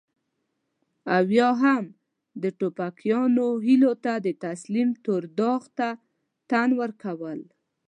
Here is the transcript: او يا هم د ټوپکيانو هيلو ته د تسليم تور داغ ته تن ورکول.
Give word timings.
او 1.15 1.25
يا 1.37 1.49
هم 1.63 1.85
د 2.41 2.45
ټوپکيانو 2.59 3.47
هيلو 3.65 3.93
ته 4.03 4.13
د 4.25 4.27
تسليم 4.45 4.89
تور 5.03 5.23
داغ 5.39 5.61
ته 5.77 5.89
تن 6.49 6.69
ورکول. 6.81 7.39